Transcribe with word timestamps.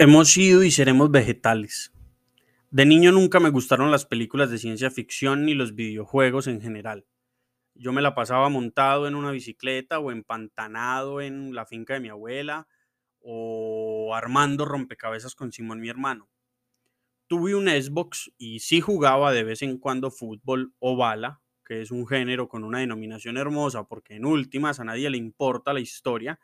Hemos 0.00 0.28
sido 0.28 0.62
y 0.62 0.70
seremos 0.70 1.10
vegetales. 1.10 1.92
De 2.70 2.86
niño 2.86 3.10
nunca 3.10 3.40
me 3.40 3.50
gustaron 3.50 3.90
las 3.90 4.06
películas 4.06 4.48
de 4.48 4.58
ciencia 4.58 4.92
ficción 4.92 5.44
ni 5.44 5.54
los 5.54 5.74
videojuegos 5.74 6.46
en 6.46 6.60
general. 6.60 7.04
Yo 7.74 7.92
me 7.92 8.00
la 8.00 8.14
pasaba 8.14 8.48
montado 8.48 9.08
en 9.08 9.16
una 9.16 9.32
bicicleta 9.32 9.98
o 9.98 10.12
empantanado 10.12 11.20
en 11.20 11.52
la 11.52 11.66
finca 11.66 11.94
de 11.94 12.00
mi 12.00 12.10
abuela 12.10 12.68
o 13.18 14.14
armando 14.14 14.64
rompecabezas 14.64 15.34
con 15.34 15.50
Simón 15.50 15.80
mi 15.80 15.88
hermano. 15.88 16.28
Tuve 17.26 17.56
un 17.56 17.66
Xbox 17.66 18.30
y 18.38 18.60
sí 18.60 18.80
jugaba 18.80 19.32
de 19.32 19.42
vez 19.42 19.62
en 19.62 19.78
cuando 19.78 20.12
fútbol 20.12 20.74
o 20.78 20.96
bala, 20.96 21.40
que 21.66 21.82
es 21.82 21.90
un 21.90 22.06
género 22.06 22.48
con 22.48 22.62
una 22.62 22.78
denominación 22.78 23.36
hermosa 23.36 23.88
porque 23.88 24.14
en 24.14 24.26
últimas 24.26 24.78
a 24.78 24.84
nadie 24.84 25.10
le 25.10 25.18
importa 25.18 25.72
la 25.72 25.80
historia 25.80 26.38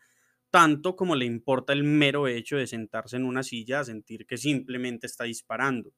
tanto 0.54 0.94
como 0.94 1.16
le 1.16 1.24
importa 1.24 1.72
el 1.72 1.82
mero 1.82 2.28
hecho 2.28 2.56
de 2.56 2.68
sentarse 2.68 3.16
en 3.16 3.24
una 3.24 3.42
silla 3.42 3.80
a 3.80 3.84
sentir 3.84 4.24
que 4.24 4.36
simplemente 4.36 5.08
está 5.08 5.24
disparando. 5.24 5.92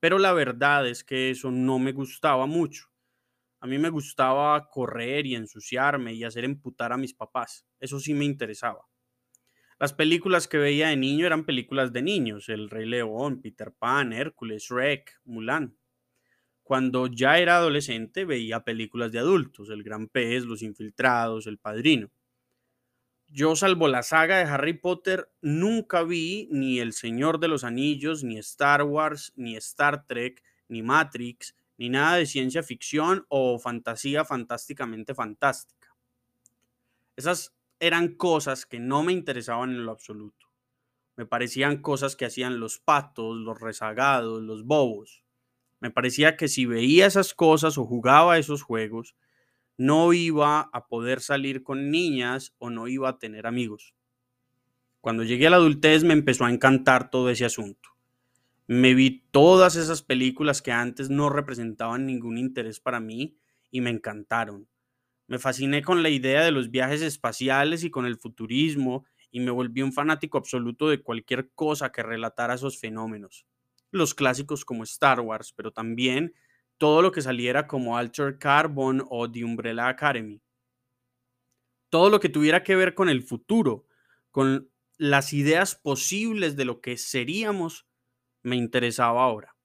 Pero 0.00 0.18
la 0.18 0.32
verdad 0.32 0.88
es 0.88 1.04
que 1.04 1.30
eso 1.30 1.52
no 1.52 1.78
me 1.78 1.92
gustaba 1.92 2.46
mucho. 2.46 2.86
A 3.60 3.68
mí 3.68 3.78
me 3.78 3.88
gustaba 3.88 4.68
correr 4.68 5.26
y 5.26 5.36
ensuciarme 5.36 6.12
y 6.12 6.24
hacer 6.24 6.44
emputar 6.44 6.92
a 6.92 6.96
mis 6.96 7.14
papás. 7.14 7.64
Eso 7.78 8.00
sí 8.00 8.12
me 8.12 8.24
interesaba. 8.24 8.80
Las 9.78 9.92
películas 9.92 10.48
que 10.48 10.58
veía 10.58 10.88
de 10.88 10.96
niño 10.96 11.24
eran 11.24 11.44
películas 11.44 11.92
de 11.92 12.02
niños, 12.02 12.48
El 12.48 12.68
Rey 12.68 12.86
León, 12.86 13.40
Peter 13.40 13.72
Pan, 13.78 14.12
Hércules, 14.12 14.64
Shrek, 14.64 15.20
Mulan. 15.22 15.78
Cuando 16.64 17.06
ya 17.06 17.38
era 17.38 17.58
adolescente 17.58 18.24
veía 18.24 18.64
películas 18.64 19.12
de 19.12 19.20
adultos, 19.20 19.70
El 19.70 19.84
Gran 19.84 20.08
Pez, 20.08 20.46
Los 20.46 20.62
Infiltrados, 20.62 21.46
El 21.46 21.58
Padrino. 21.58 22.10
Yo, 23.32 23.54
salvo 23.54 23.86
la 23.86 24.02
saga 24.02 24.38
de 24.38 24.44
Harry 24.44 24.72
Potter, 24.72 25.30
nunca 25.40 26.02
vi 26.02 26.48
ni 26.50 26.80
El 26.80 26.92
Señor 26.92 27.38
de 27.38 27.46
los 27.46 27.62
Anillos, 27.62 28.24
ni 28.24 28.38
Star 28.38 28.82
Wars, 28.82 29.32
ni 29.36 29.54
Star 29.54 30.04
Trek, 30.08 30.42
ni 30.66 30.82
Matrix, 30.82 31.54
ni 31.78 31.88
nada 31.90 32.16
de 32.16 32.26
ciencia 32.26 32.64
ficción 32.64 33.26
o 33.28 33.60
fantasía 33.60 34.24
fantásticamente 34.24 35.14
fantástica. 35.14 35.94
Esas 37.14 37.54
eran 37.78 38.16
cosas 38.16 38.66
que 38.66 38.80
no 38.80 39.04
me 39.04 39.12
interesaban 39.12 39.70
en 39.70 39.86
lo 39.86 39.92
absoluto. 39.92 40.48
Me 41.14 41.24
parecían 41.24 41.82
cosas 41.82 42.16
que 42.16 42.24
hacían 42.24 42.58
los 42.58 42.80
patos, 42.80 43.36
los 43.36 43.60
rezagados, 43.60 44.42
los 44.42 44.64
bobos. 44.64 45.22
Me 45.78 45.92
parecía 45.92 46.36
que 46.36 46.48
si 46.48 46.66
veía 46.66 47.06
esas 47.06 47.32
cosas 47.32 47.78
o 47.78 47.86
jugaba 47.86 48.38
esos 48.38 48.62
juegos, 48.62 49.14
no 49.80 50.12
iba 50.12 50.68
a 50.74 50.88
poder 50.88 51.22
salir 51.22 51.62
con 51.62 51.90
niñas 51.90 52.54
o 52.58 52.68
no 52.68 52.86
iba 52.86 53.08
a 53.08 53.18
tener 53.18 53.46
amigos. 53.46 53.94
Cuando 55.00 55.24
llegué 55.24 55.46
a 55.46 55.50
la 55.50 55.56
adultez 55.56 56.04
me 56.04 56.12
empezó 56.12 56.44
a 56.44 56.52
encantar 56.52 57.08
todo 57.08 57.30
ese 57.30 57.46
asunto. 57.46 57.88
Me 58.66 58.92
vi 58.92 59.24
todas 59.30 59.76
esas 59.76 60.02
películas 60.02 60.60
que 60.60 60.70
antes 60.70 61.08
no 61.08 61.30
representaban 61.30 62.04
ningún 62.04 62.36
interés 62.36 62.78
para 62.78 63.00
mí 63.00 63.38
y 63.70 63.80
me 63.80 63.88
encantaron. 63.88 64.68
Me 65.28 65.38
fasciné 65.38 65.80
con 65.80 66.02
la 66.02 66.10
idea 66.10 66.44
de 66.44 66.50
los 66.52 66.70
viajes 66.70 67.00
espaciales 67.00 67.82
y 67.82 67.90
con 67.90 68.04
el 68.04 68.18
futurismo 68.18 69.06
y 69.30 69.40
me 69.40 69.50
volví 69.50 69.80
un 69.80 69.94
fanático 69.94 70.36
absoluto 70.36 70.90
de 70.90 71.02
cualquier 71.02 71.52
cosa 71.54 71.90
que 71.90 72.02
relatara 72.02 72.52
esos 72.52 72.78
fenómenos. 72.78 73.46
Los 73.92 74.14
clásicos 74.14 74.66
como 74.66 74.84
Star 74.84 75.20
Wars, 75.20 75.54
pero 75.56 75.72
también 75.72 76.34
todo 76.80 77.02
lo 77.02 77.12
que 77.12 77.20
saliera 77.20 77.66
como 77.66 77.98
Alter 77.98 78.38
Carbon 78.38 79.04
o 79.10 79.30
The 79.30 79.44
Umbrella 79.44 79.86
Academy. 79.86 80.40
Todo 81.90 82.08
lo 82.08 82.20
que 82.20 82.30
tuviera 82.30 82.64
que 82.64 82.74
ver 82.74 82.94
con 82.94 83.10
el 83.10 83.22
futuro, 83.22 83.86
con 84.30 84.70
las 84.96 85.34
ideas 85.34 85.74
posibles 85.74 86.56
de 86.56 86.64
lo 86.64 86.80
que 86.80 86.96
seríamos, 86.96 87.86
me 88.42 88.56
interesaba 88.56 89.22
ahora. 89.22 89.58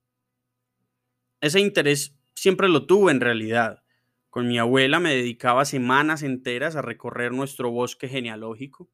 Ese 1.40 1.62
interés 1.62 2.20
siempre 2.36 2.68
lo 2.68 2.86
tuve 2.86 3.14
en 3.14 3.22
realidad. 3.22 3.82
Con 4.30 4.50
mi 4.50 4.60
abuela 4.60 5.00
me 5.00 5.16
dedicaba 5.16 5.64
semanas 5.64 6.22
enteras 6.22 6.76
a 6.76 6.82
recorrer 6.82 7.32
nuestro 7.32 7.72
bosque 7.72 8.10
genealógico, 8.10 8.90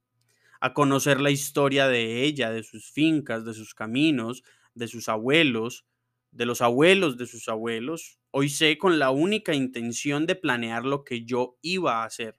a 0.59 0.75
conocer 0.75 1.19
la 1.19 1.31
historia 1.31 1.87
de 1.87 2.21
ella, 2.21 2.51
de 2.51 2.61
sus 2.61 2.91
fincas, 2.91 3.45
de 3.45 3.55
sus 3.55 3.73
caminos, 3.73 4.43
de 4.75 4.87
sus 4.87 5.09
abuelos, 5.09 5.87
de 6.31 6.45
los 6.45 6.61
abuelos 6.61 7.17
de 7.17 7.27
sus 7.27 7.49
abuelos, 7.49 8.19
hoy 8.31 8.49
sé 8.49 8.77
con 8.77 8.99
la 8.99 9.11
única 9.11 9.53
intención 9.53 10.25
de 10.25 10.35
planear 10.35 10.85
lo 10.85 11.03
que 11.03 11.23
yo 11.25 11.57
iba 11.61 12.01
a 12.01 12.05
hacer. 12.05 12.37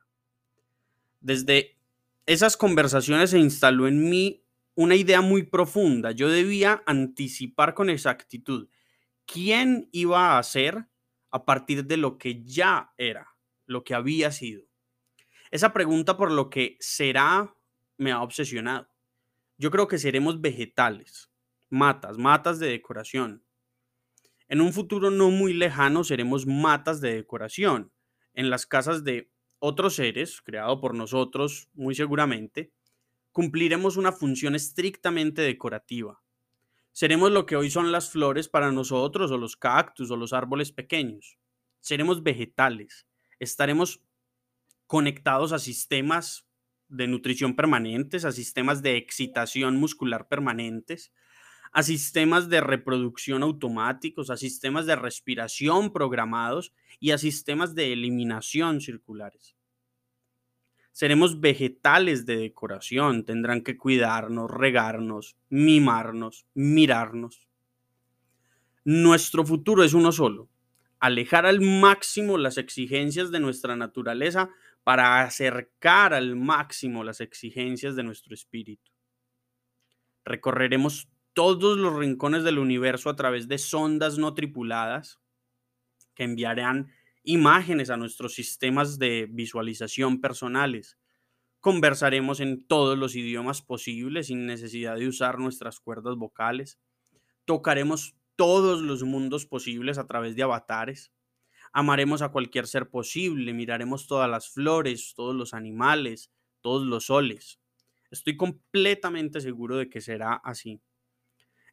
Desde 1.20 1.78
esas 2.26 2.56
conversaciones 2.56 3.30
se 3.30 3.38
instaló 3.38 3.86
en 3.86 4.08
mí 4.08 4.44
una 4.74 4.96
idea 4.96 5.20
muy 5.20 5.42
profunda. 5.42 6.12
Yo 6.12 6.28
debía 6.28 6.82
anticipar 6.86 7.74
con 7.74 7.90
exactitud 7.90 8.68
quién 9.26 9.88
iba 9.92 10.38
a 10.38 10.42
ser 10.42 10.86
a 11.30 11.44
partir 11.44 11.84
de 11.86 11.96
lo 11.96 12.18
que 12.18 12.42
ya 12.42 12.92
era, 12.96 13.28
lo 13.66 13.84
que 13.84 13.94
había 13.94 14.32
sido. 14.32 14.64
Esa 15.50 15.72
pregunta 15.72 16.16
por 16.16 16.30
lo 16.30 16.48
que 16.48 16.76
será 16.80 17.54
me 17.98 18.10
ha 18.10 18.22
obsesionado. 18.22 18.88
Yo 19.58 19.70
creo 19.70 19.86
que 19.86 19.98
seremos 19.98 20.40
vegetales, 20.40 21.30
matas, 21.68 22.18
matas 22.18 22.58
de 22.58 22.68
decoración, 22.68 23.44
en 24.52 24.60
un 24.60 24.74
futuro 24.74 25.10
no 25.10 25.30
muy 25.30 25.54
lejano 25.54 26.04
seremos 26.04 26.46
matas 26.46 27.00
de 27.00 27.14
decoración 27.14 27.90
en 28.34 28.50
las 28.50 28.66
casas 28.66 29.02
de 29.02 29.30
otros 29.58 29.94
seres, 29.94 30.42
creado 30.42 30.78
por 30.78 30.94
nosotros 30.94 31.70
muy 31.72 31.94
seguramente, 31.94 32.70
cumpliremos 33.30 33.96
una 33.96 34.12
función 34.12 34.54
estrictamente 34.54 35.40
decorativa. 35.40 36.20
Seremos 36.92 37.32
lo 37.32 37.46
que 37.46 37.56
hoy 37.56 37.70
son 37.70 37.92
las 37.92 38.10
flores 38.10 38.46
para 38.46 38.70
nosotros 38.72 39.30
o 39.30 39.38
los 39.38 39.56
cactus 39.56 40.10
o 40.10 40.16
los 40.16 40.34
árboles 40.34 40.70
pequeños. 40.70 41.38
Seremos 41.80 42.22
vegetales. 42.22 43.06
Estaremos 43.38 44.02
conectados 44.86 45.52
a 45.52 45.58
sistemas 45.58 46.46
de 46.88 47.06
nutrición 47.06 47.56
permanentes, 47.56 48.26
a 48.26 48.32
sistemas 48.32 48.82
de 48.82 48.98
excitación 48.98 49.76
muscular 49.76 50.28
permanentes, 50.28 51.10
a 51.72 51.82
sistemas 51.82 52.48
de 52.50 52.60
reproducción 52.60 53.42
automáticos, 53.42 54.30
a 54.30 54.36
sistemas 54.36 54.84
de 54.86 54.94
respiración 54.94 55.92
programados 55.92 56.72
y 57.00 57.10
a 57.12 57.18
sistemas 57.18 57.74
de 57.74 57.92
eliminación 57.92 58.80
circulares. 58.80 59.56
Seremos 60.92 61.40
vegetales 61.40 62.26
de 62.26 62.36
decoración, 62.36 63.24
tendrán 63.24 63.62
que 63.62 63.78
cuidarnos, 63.78 64.50
regarnos, 64.50 65.36
mimarnos, 65.48 66.44
mirarnos. 66.52 67.48
Nuestro 68.84 69.46
futuro 69.46 69.82
es 69.82 69.94
uno 69.94 70.12
solo, 70.12 70.50
alejar 71.00 71.46
al 71.46 71.62
máximo 71.62 72.36
las 72.36 72.58
exigencias 72.58 73.30
de 73.30 73.40
nuestra 73.40 73.76
naturaleza 73.76 74.50
para 74.84 75.22
acercar 75.22 76.12
al 76.12 76.36
máximo 76.36 77.02
las 77.02 77.22
exigencias 77.22 77.96
de 77.96 78.02
nuestro 78.02 78.34
espíritu. 78.34 78.90
Recorreremos 80.24 81.08
todos 81.34 81.78
los 81.78 81.96
rincones 81.96 82.44
del 82.44 82.58
universo 82.58 83.10
a 83.10 83.16
través 83.16 83.48
de 83.48 83.58
sondas 83.58 84.18
no 84.18 84.34
tripuladas 84.34 85.20
que 86.14 86.24
enviarán 86.24 86.92
imágenes 87.24 87.90
a 87.90 87.96
nuestros 87.96 88.34
sistemas 88.34 88.98
de 88.98 89.28
visualización 89.30 90.20
personales. 90.20 90.98
Conversaremos 91.60 92.40
en 92.40 92.66
todos 92.66 92.98
los 92.98 93.14
idiomas 93.14 93.62
posibles 93.62 94.26
sin 94.26 94.46
necesidad 94.46 94.96
de 94.96 95.06
usar 95.06 95.38
nuestras 95.38 95.78
cuerdas 95.80 96.16
vocales. 96.16 96.78
Tocaremos 97.44 98.16
todos 98.36 98.82
los 98.82 99.04
mundos 99.04 99.46
posibles 99.46 99.98
a 99.98 100.06
través 100.06 100.34
de 100.34 100.42
avatares. 100.42 101.12
Amaremos 101.72 102.20
a 102.20 102.30
cualquier 102.30 102.66
ser 102.66 102.90
posible, 102.90 103.52
miraremos 103.52 104.06
todas 104.06 104.28
las 104.28 104.50
flores, 104.50 105.14
todos 105.14 105.34
los 105.34 105.54
animales, 105.54 106.30
todos 106.60 106.86
los 106.86 107.06
soles. 107.06 107.60
Estoy 108.10 108.36
completamente 108.36 109.40
seguro 109.40 109.76
de 109.76 109.88
que 109.88 110.00
será 110.00 110.34
así. 110.34 110.82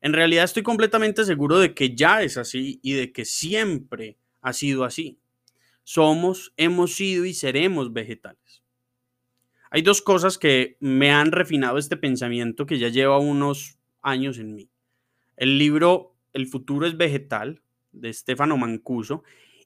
En 0.02 0.14
realidad 0.14 0.46
estoy 0.46 0.64
completamente 0.64 1.26
seguro 1.26 1.60
de 1.60 1.74
que 1.74 1.96
ya 1.96 2.22
es 2.24 2.38
así 2.38 2.80
y 2.82 2.94
de 2.94 3.12
que 3.12 3.26
siempre 3.26 4.18
ha 4.42 4.54
sido 4.54 4.86
así. 4.86 5.20
Somos, 5.84 6.54
hemos 6.56 6.96
sido 6.96 7.26
y 7.26 7.34
seremos 7.34 7.92
vegetales. 7.92 8.64
Hay 9.72 9.82
dos 9.82 10.02
cosas 10.02 10.38
que 10.38 10.78
me 10.80 11.12
han 11.12 11.32
refinado 11.32 11.78
este 11.78 11.98
pensamiento 11.98 12.66
que 12.66 12.80
ya 12.80 12.90
lleva 12.90 13.20
unos 13.20 13.78
años 14.02 14.40
en 14.40 14.56
mí. 14.56 14.70
El 15.36 15.58
libro 15.58 16.16
El 16.32 16.48
futuro 16.48 16.86
es 16.86 16.96
vegetal 16.96 17.62
de 17.92 18.14
Stefano 18.14 18.56
Mancuso 18.56 19.24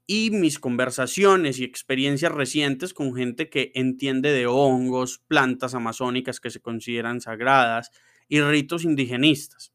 y 0.08 0.32
mis 0.32 0.60
conversaciones 0.60 1.60
y 1.60 1.64
experiencias 1.64 2.32
recientes 2.32 2.94
con 2.94 3.14
gente 3.16 3.50
que 3.50 3.72
entiende 3.76 4.32
de 4.32 4.48
hongos, 4.48 5.22
plantas 5.28 5.76
amazónicas 5.76 6.40
que 6.40 6.50
se 6.50 6.62
consideran 6.62 7.22
sagradas 7.22 7.92
y 8.28 8.42
ritos 8.42 8.84
indigenistas 8.84 9.73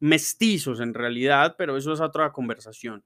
mestizos 0.00 0.80
en 0.80 0.94
realidad, 0.94 1.56
pero 1.58 1.76
eso 1.76 1.92
es 1.92 2.00
otra 2.00 2.32
conversación. 2.32 3.04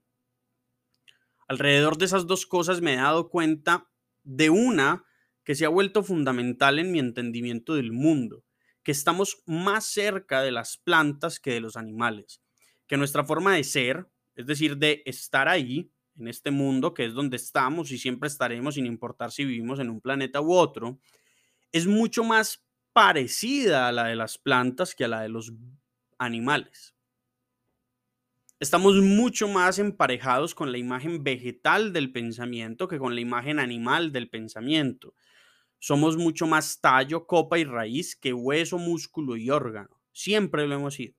Alrededor 1.47 1.97
de 1.97 2.05
esas 2.05 2.27
dos 2.27 2.45
cosas 2.45 2.81
me 2.81 2.93
he 2.93 2.97
dado 2.97 3.29
cuenta 3.29 3.89
de 4.23 4.49
una 4.49 5.05
que 5.43 5.55
se 5.55 5.65
ha 5.65 5.69
vuelto 5.69 6.03
fundamental 6.03 6.79
en 6.79 6.91
mi 6.91 6.99
entendimiento 6.99 7.75
del 7.75 7.91
mundo, 7.91 8.45
que 8.81 8.91
estamos 8.91 9.43
más 9.45 9.85
cerca 9.85 10.41
de 10.41 10.51
las 10.51 10.77
plantas 10.77 11.39
que 11.39 11.51
de 11.51 11.59
los 11.59 11.75
animales, 11.75 12.41
que 12.87 12.97
nuestra 12.97 13.25
forma 13.25 13.55
de 13.55 13.63
ser, 13.63 14.07
es 14.35 14.45
decir, 14.45 14.77
de 14.77 15.03
estar 15.05 15.47
ahí, 15.47 15.91
en 16.17 16.27
este 16.27 16.51
mundo, 16.51 16.93
que 16.93 17.05
es 17.05 17.13
donde 17.13 17.37
estamos 17.37 17.91
y 17.91 17.97
siempre 17.97 18.27
estaremos, 18.27 18.75
sin 18.75 18.85
importar 18.85 19.31
si 19.31 19.45
vivimos 19.45 19.79
en 19.79 19.89
un 19.89 20.01
planeta 20.01 20.41
u 20.41 20.53
otro, 20.53 20.99
es 21.71 21.87
mucho 21.87 22.23
más 22.23 22.63
parecida 22.93 23.87
a 23.87 23.91
la 23.91 24.05
de 24.05 24.15
las 24.15 24.37
plantas 24.37 24.93
que 24.93 25.05
a 25.05 25.07
la 25.07 25.21
de 25.21 25.29
los 25.29 25.51
animales. 26.23 26.95
Estamos 28.59 28.95
mucho 29.01 29.47
más 29.47 29.77
emparejados 29.77 30.55
con 30.55 30.71
la 30.71 30.77
imagen 30.77 31.23
vegetal 31.23 31.91
del 31.91 32.11
pensamiento 32.11 32.87
que 32.87 32.97
con 32.97 33.13
la 33.13 33.21
imagen 33.21 33.59
animal 33.59 34.11
del 34.11 34.29
pensamiento. 34.29 35.15
Somos 35.79 36.15
mucho 36.15 36.47
más 36.47 36.79
tallo, 36.79 37.27
copa 37.27 37.59
y 37.59 37.65
raíz 37.65 38.15
que 38.15 38.31
hueso, 38.33 38.77
músculo 38.77 39.35
y 39.35 39.49
órgano. 39.49 40.01
Siempre 40.13 40.65
lo 40.65 40.75
hemos 40.75 40.93
sido. 40.93 41.15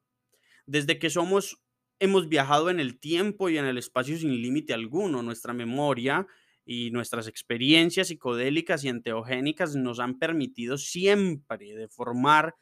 Desde 0.64 0.98
que 0.98 1.10
somos 1.10 1.60
hemos 1.98 2.28
viajado 2.28 2.70
en 2.70 2.80
el 2.80 2.98
tiempo 2.98 3.48
y 3.48 3.58
en 3.58 3.66
el 3.66 3.78
espacio 3.78 4.16
sin 4.16 4.40
límite 4.40 4.72
alguno. 4.72 5.22
Nuestra 5.22 5.52
memoria 5.52 6.26
y 6.64 6.90
nuestras 6.90 7.28
experiencias 7.28 8.08
psicodélicas 8.08 8.84
y 8.84 8.88
enteogénicas 8.88 9.76
nos 9.76 10.00
han 10.00 10.18
permitido 10.18 10.78
siempre 10.78 11.74
deformar 11.74 12.54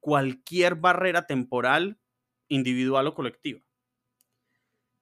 cualquier 0.00 0.74
barrera 0.74 1.26
temporal, 1.26 2.00
individual 2.48 3.06
o 3.06 3.14
colectiva. 3.14 3.60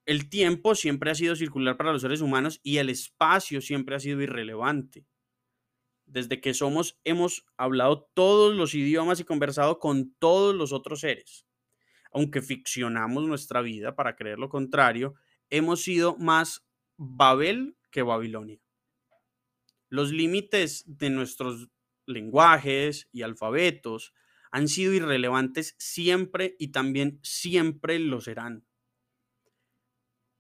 El 0.05 0.29
tiempo 0.31 0.75
siempre 0.75 1.11
ha 1.11 1.15
sido 1.15 1.37
circular 1.37 1.77
para 1.77 1.93
los 1.93 2.03
seres 2.03 2.21
humanos 2.21 2.61
y 2.63 2.79
el 2.79 2.89
espacio 2.89 3.61
siempre 3.61 3.95
ha 3.95 4.01
sido 4.01 4.23
irrelevante. 4.23 5.07
Desde 6.07 6.41
que 6.41 6.55
somos 6.55 6.99
hemos 7.05 7.47
hablado 7.59 8.11
todos 8.15 8.57
los 8.57 8.75
idiomas 8.75 9.21
y 9.21 9.25
conversado 9.25 9.79
con 9.79 10.15
todos 10.19 10.55
los 10.55 10.73
otros 10.73 11.01
seres. 11.01 11.47
Aunque 12.11 12.41
ficcionamos 12.41 13.25
nuestra 13.25 13.61
vida 13.61 13.95
para 13.95 14.17
creer 14.17 14.39
lo 14.39 14.49
contrario, 14.49 15.15
hemos 15.51 15.83
sido 15.83 16.17
más 16.17 16.67
Babel 16.97 17.77
que 17.91 18.03
Babilonia. 18.03 18.61
Los 19.91 20.11
límites 20.11 20.85
de 20.87 21.11
nuestros 21.11 21.69
lenguajes 22.07 23.09
y 23.13 23.21
alfabetos 23.21 24.15
han 24.51 24.69
sido 24.69 24.93
irrelevantes 24.93 25.75
siempre 25.79 26.57
y 26.59 26.69
también 26.69 27.21
siempre 27.23 27.99
lo 27.99 28.21
serán. 28.21 28.65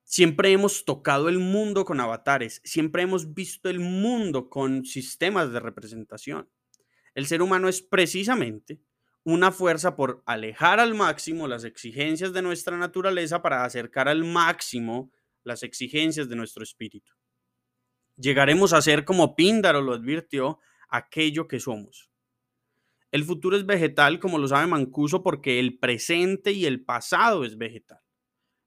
Siempre 0.04 0.52
hemos 0.52 0.84
tocado 0.84 1.28
el 1.28 1.38
mundo 1.38 1.84
con 1.84 2.00
avatares, 2.00 2.62
siempre 2.64 3.02
hemos 3.02 3.34
visto 3.34 3.68
el 3.68 3.80
mundo 3.80 4.48
con 4.48 4.84
sistemas 4.84 5.52
de 5.52 5.60
representación. 5.60 6.48
El 7.14 7.26
ser 7.26 7.42
humano 7.42 7.68
es 7.68 7.82
precisamente 7.82 8.80
una 9.24 9.52
fuerza 9.52 9.96
por 9.96 10.22
alejar 10.24 10.80
al 10.80 10.94
máximo 10.94 11.46
las 11.46 11.64
exigencias 11.64 12.32
de 12.32 12.40
nuestra 12.40 12.78
naturaleza 12.78 13.42
para 13.42 13.64
acercar 13.64 14.08
al 14.08 14.24
máximo 14.24 15.12
las 15.44 15.62
exigencias 15.62 16.28
de 16.28 16.36
nuestro 16.36 16.62
espíritu. 16.62 17.12
Llegaremos 18.16 18.72
a 18.72 18.80
ser, 18.80 19.04
como 19.04 19.36
Píndaro 19.36 19.82
lo 19.82 19.92
advirtió, 19.92 20.58
aquello 20.88 21.46
que 21.46 21.60
somos. 21.60 22.07
El 23.10 23.24
futuro 23.24 23.56
es 23.56 23.64
vegetal, 23.64 24.20
como 24.20 24.38
lo 24.38 24.48
sabe 24.48 24.66
Mancuso, 24.66 25.22
porque 25.22 25.58
el 25.58 25.78
presente 25.78 26.52
y 26.52 26.66
el 26.66 26.84
pasado 26.84 27.44
es 27.44 27.56
vegetal. 27.56 28.00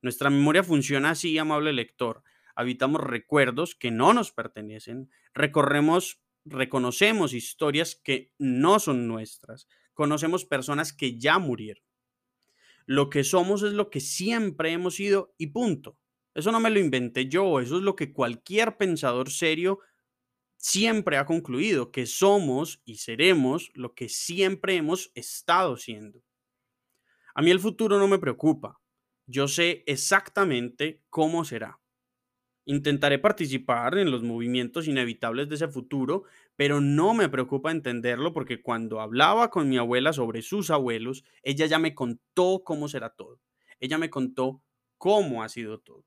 Nuestra 0.02 0.32
memoria 0.32 0.64
funciona 0.64 1.12
así, 1.12 1.38
amable 1.38 1.74
lector. 1.74 2.24
Habitamos 2.56 3.02
recuerdos 3.02 3.76
que 3.76 3.92
no 3.92 4.14
nos 4.14 4.32
pertenecen, 4.32 5.10
recorremos, 5.34 6.22
reconocemos 6.44 7.34
historias 7.34 7.96
que 7.96 8.34
no 8.40 8.80
son 8.80 9.08
nuestras, 9.08 9.68
conocemos 9.94 10.44
personas 10.46 10.92
que 10.92 11.20
ya 11.20 11.38
murieron. 11.38 11.84
Lo 12.88 13.10
que 13.12 13.24
somos 13.24 13.62
es 13.62 13.74
lo 13.74 13.92
que 13.92 14.00
siempre 14.00 14.72
hemos 14.72 14.96
sido 14.96 15.36
y 15.38 15.48
punto. 15.48 15.98
Eso 16.34 16.52
no 16.52 16.60
me 16.60 16.72
lo 16.72 16.80
inventé 16.80 17.28
yo, 17.28 17.60
eso 17.60 17.78
es 17.78 17.84
lo 17.84 17.96
que 17.96 18.12
cualquier 18.12 18.78
pensador 18.78 19.30
serio 19.30 19.80
siempre 20.62 21.18
ha 21.18 21.26
concluido, 21.26 21.92
que 21.92 22.06
somos 22.06 22.82
y 22.86 22.98
seremos 22.98 23.72
lo 23.74 23.94
que 23.94 24.08
siempre 24.08 24.76
hemos 24.76 25.12
estado 25.16 25.76
siendo. 25.76 26.22
A 27.34 27.42
mí 27.42 27.50
el 27.50 27.60
futuro 27.60 27.98
no 27.98 28.08
me 28.08 28.20
preocupa. 28.20 28.80
Yo 29.26 29.48
sé 29.48 29.84
exactamente 29.88 31.02
cómo 31.10 31.44
será. 31.46 31.80
Intentaré 32.66 33.18
participar 33.18 33.98
en 33.98 34.12
los 34.12 34.22
movimientos 34.22 34.88
inevitables 34.88 35.50
de 35.50 35.56
ese 35.56 35.68
futuro, 35.68 36.24
pero 36.56 36.80
no 36.80 37.16
me 37.16 37.28
preocupa 37.28 37.72
entenderlo 37.72 38.34
porque 38.34 38.62
cuando 38.62 39.02
hablaba 39.02 39.50
con 39.50 39.68
mi 39.68 39.78
abuela 39.78 40.14
sobre 40.14 40.44
sus 40.44 40.70
abuelos, 40.70 41.24
ella 41.42 41.66
ya 41.66 41.80
me 41.80 41.96
contó 41.96 42.62
cómo 42.64 42.88
será 42.88 43.10
todo. 43.10 43.40
Ella 43.80 43.98
me 43.98 44.12
contó 44.12 44.62
cómo 45.00 45.42
ha 45.42 45.50
sido 45.50 45.80
todo. 45.80 46.06